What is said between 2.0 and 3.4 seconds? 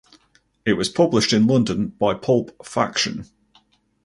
Pulp Faction.